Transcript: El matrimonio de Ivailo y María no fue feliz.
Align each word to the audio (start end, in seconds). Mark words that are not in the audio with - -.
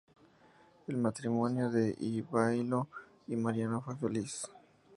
El 0.87 0.97
matrimonio 0.97 1.69
de 1.69 1.95
Ivailo 1.99 2.87
y 3.27 3.35
María 3.35 3.67
no 3.67 3.81
fue 3.81 3.95
feliz. 3.97 4.47